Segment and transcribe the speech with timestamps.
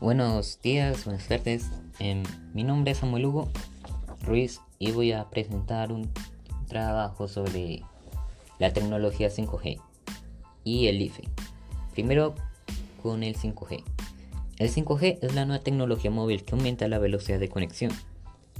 [0.00, 1.70] Buenos días, buenas tardes.
[1.98, 2.22] Em,
[2.54, 3.50] mi nombre es Samuel Hugo
[4.22, 6.10] Ruiz y voy a presentar un
[6.68, 7.82] trabajo sobre
[8.58, 9.78] la tecnología 5G
[10.64, 11.24] y el IFE.
[11.92, 12.34] Primero
[13.02, 13.84] con el 5G.
[14.56, 17.92] El 5G es la nueva tecnología móvil que aumenta la velocidad de conexión,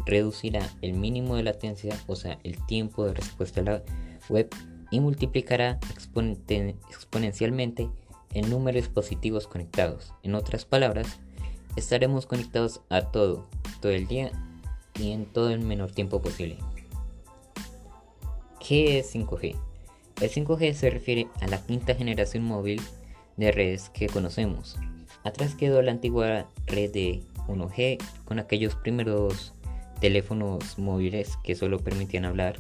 [0.05, 3.83] reducirá el mínimo de latencia, o sea, el tiempo de respuesta a la
[4.29, 4.55] web,
[4.91, 7.89] y multiplicará exponencialmente
[8.35, 10.13] el número de dispositivos conectados.
[10.23, 11.19] En otras palabras,
[11.77, 13.47] estaremos conectados a todo,
[13.81, 14.31] todo el día
[14.99, 16.59] y en todo el menor tiempo posible.
[18.59, 19.57] ¿Qué es 5G?
[20.21, 22.81] El 5G se refiere a la quinta generación móvil
[23.37, 24.77] de redes que conocemos.
[25.25, 29.55] Atrás quedó la antigua red de 1G con aquellos primeros
[30.01, 32.57] teléfonos móviles que solo permitían hablar.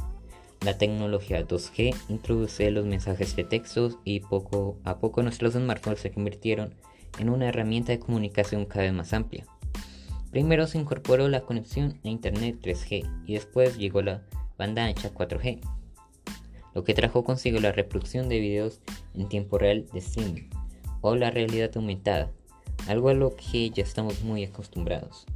[0.65, 6.11] La tecnología 2G introduce los mensajes de textos y poco a poco nuestros smartphones se
[6.11, 9.47] convirtieron en una herramienta de comunicación cada vez más amplia.
[10.31, 14.23] Primero se incorporó la conexión a Internet 3G y después llegó la
[14.57, 15.61] banda ancha 4G,
[16.75, 18.81] lo que trajo consigo la reproducción de videos
[19.15, 20.49] en tiempo real de streaming
[21.01, 22.31] o la realidad aumentada,
[22.87, 25.27] algo a lo que ya estamos muy acostumbrados.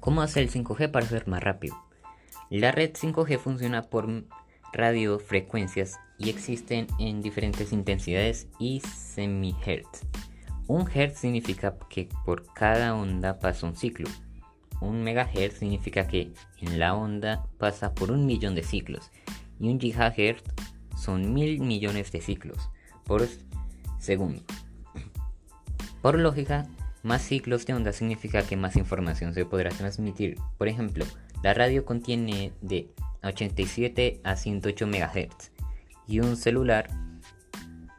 [0.00, 1.76] ¿Cómo hace el 5G para ser más rápido?
[2.48, 4.08] La red 5G funciona por
[4.72, 10.06] radiofrecuencias y existen en diferentes intensidades y semihertz.
[10.66, 14.08] Un hertz significa que por cada onda pasa un ciclo.
[14.80, 19.10] Un megahertz significa que en la onda pasa por un millón de ciclos.
[19.58, 20.44] Y un gigahertz
[20.96, 22.70] son mil millones de ciclos
[23.04, 23.26] por
[23.98, 24.42] segundo.
[26.02, 26.66] Por lógica,
[27.02, 30.38] más ciclos de onda significa que más información se podrá transmitir.
[30.56, 31.04] Por ejemplo,
[31.42, 32.90] la radio contiene de
[33.22, 35.52] 87 a 108 MHz
[36.06, 36.90] y un celular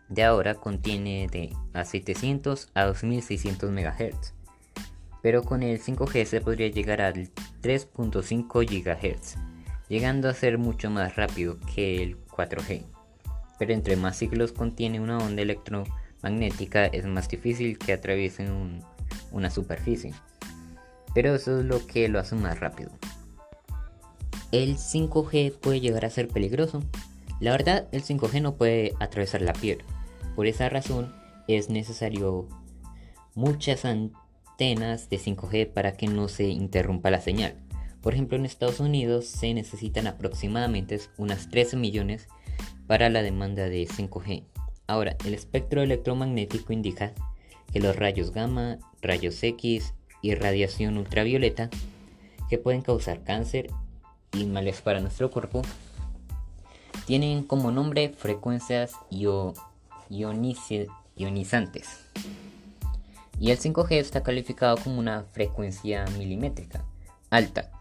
[0.10, 4.34] de ahora contiene de a 700 a 2600 MHz.
[5.22, 7.30] Pero con el 5G se podría llegar al
[7.62, 9.36] 3.5 GHz,
[9.88, 12.84] llegando a ser mucho más rápido que el 4G.
[13.58, 18.84] Pero entre más ciclos contiene una onda electromagnética es más difícil que atraviesen
[19.32, 20.14] una superficie.
[21.14, 22.92] Pero eso es lo que lo hace más rápido
[24.52, 26.84] el 5G puede llegar a ser peligroso.
[27.40, 29.80] La verdad, el 5G no puede atravesar la piel.
[30.36, 31.14] Por esa razón
[31.48, 32.48] es necesario
[33.34, 37.56] muchas antenas de 5G para que no se interrumpa la señal.
[38.02, 42.28] Por ejemplo, en Estados Unidos se necesitan aproximadamente unas 13 millones
[42.88, 44.44] para la demanda de 5G.
[44.88, 47.14] Ahora, el espectro electromagnético indica
[47.72, 51.70] que los rayos gamma, rayos X y radiación ultravioleta
[52.50, 53.70] que pueden causar cáncer
[54.34, 55.62] y males para nuestro cuerpo
[57.06, 58.94] tienen como nombre frecuencias
[60.10, 62.06] ionizantes.
[63.40, 66.86] Y el 5G está calificado como una frecuencia milimétrica
[67.30, 67.72] alta,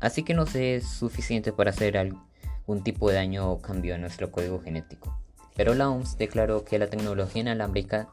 [0.00, 4.30] así que no es suficiente para hacer algún tipo de daño o cambio a nuestro
[4.30, 5.16] código genético.
[5.56, 8.08] Pero la OMS declaró que la tecnología inalámbrica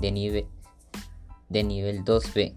[0.00, 0.46] de nivel,
[1.48, 2.54] de nivel 2B,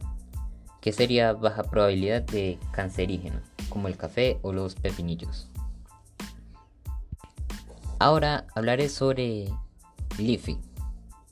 [0.79, 5.47] que sería baja probabilidad de cancerígeno, como el café o los pepinillos.
[7.99, 9.49] Ahora hablaré sobre
[10.17, 10.57] LiFi.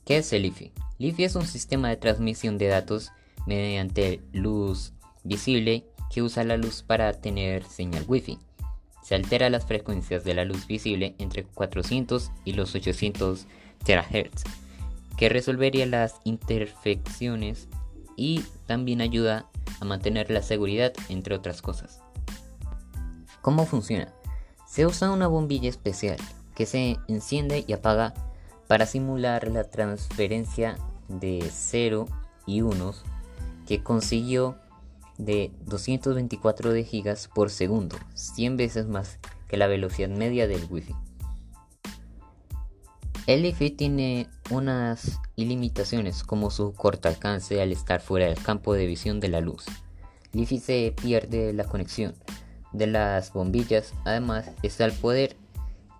[0.04, 0.72] ¿Qué es el LiFi?
[0.98, 3.12] LiFi es un sistema de transmisión de datos
[3.46, 4.92] mediante luz
[5.24, 8.38] visible que usa la luz para tener señal Wi-Fi.
[9.02, 13.46] Se altera las frecuencias de la luz visible entre 400 y los 800
[13.84, 14.44] THz,
[15.16, 17.68] que resolvería las interfecciones
[18.16, 19.48] y también ayuda
[19.80, 22.00] a mantener la seguridad entre otras cosas.
[23.46, 24.12] ¿Cómo funciona?
[24.66, 26.16] Se usa una bombilla especial
[26.56, 28.12] que se enciende y apaga
[28.66, 30.76] para simular la transferencia
[31.06, 32.06] de 0
[32.44, 32.92] y 1
[33.64, 34.56] que consiguió
[35.16, 40.96] de 224 de gigas por segundo, 100 veces más que la velocidad media del Wi-Fi.
[43.28, 48.86] El Wi-Fi tiene unas ilimitaciones como su corto alcance al estar fuera del campo de
[48.86, 49.66] visión de la luz.
[50.34, 52.16] Wi-Fi se pierde la conexión,
[52.76, 53.94] de las bombillas.
[54.04, 55.36] Además está el poder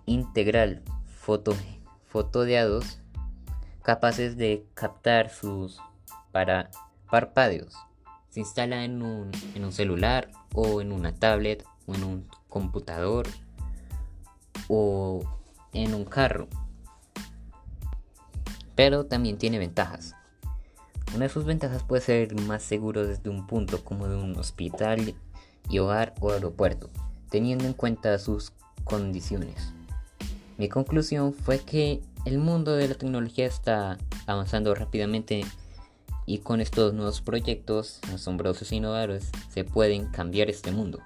[0.05, 1.55] integral foto,
[2.07, 2.99] fotodeados
[3.81, 5.79] capaces de captar sus
[6.31, 6.69] para
[7.09, 7.73] parpadeos.
[8.29, 13.27] Se instala en un, en un celular o en una tablet o en un computador
[14.67, 15.23] o
[15.73, 16.47] en un carro.
[18.75, 20.15] Pero también tiene ventajas.
[21.15, 25.15] Una de sus ventajas puede ser más seguro desde un punto como de un hospital
[25.69, 26.89] y hogar o aeropuerto,
[27.29, 28.53] teniendo en cuenta sus
[28.83, 29.73] condiciones.
[30.57, 35.45] Mi conclusión fue que el mundo de la tecnología está avanzando rápidamente
[36.29, 40.99] Y con estos nuevos proyectos asombrosos e innovadores se pueden cambiar este mundo.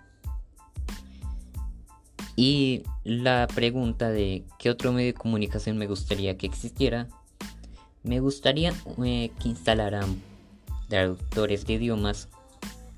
[2.36, 7.08] Y la pregunta de qué otro medio de comunicación me gustaría que existiera,
[8.02, 8.74] me gustaría
[9.04, 10.20] eh, que instalaran
[10.90, 12.30] traductores de idiomas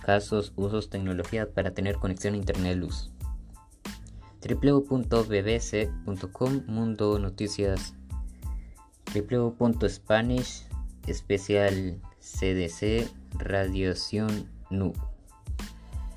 [0.01, 3.11] casos, usos, tecnología para tener conexión a internet luz
[4.47, 7.95] www.bbc.com Mundo Noticias
[9.15, 10.63] www.spanish
[11.07, 14.93] especial CDC Radiación NU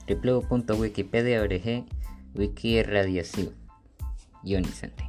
[0.09, 1.85] www.wikipedia.org
[2.35, 3.55] Wiki Radiación
[4.43, 5.05] ionizante.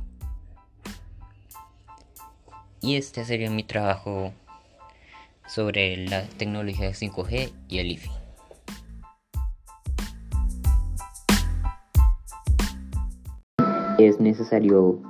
[2.82, 4.34] Y este sería mi trabajo
[5.48, 8.10] sobre la tecnología de 5G y el IFI.
[13.98, 15.02] Es necesario